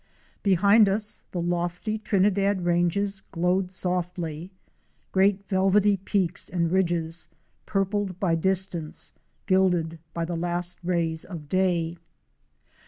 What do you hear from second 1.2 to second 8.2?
the lofty Trinidad ranges glowed softly; great velvety peaks and ridges, purpled